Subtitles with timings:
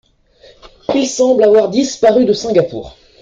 [0.95, 2.97] Il semble avoir disparu de Singapour.